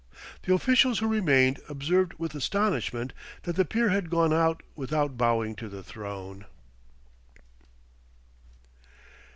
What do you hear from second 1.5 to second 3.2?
observed with astonishment